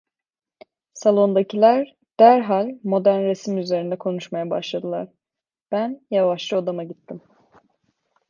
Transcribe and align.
Salondakiler, 0.93 1.95
derhal 2.19 2.71
modern 2.83 3.23
resim 3.23 3.57
üzerinde 3.57 3.97
konuşmaya 3.97 4.49
başladılar, 4.49 5.07
ben 5.71 6.07
yavaşça 6.11 6.57
odama 6.57 6.83
gittim. 6.83 7.21